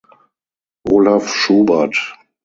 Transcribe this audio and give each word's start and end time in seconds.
Olaf 0.89 1.29
Schubert. 1.31 2.17